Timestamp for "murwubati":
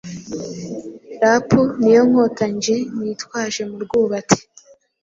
3.69-4.41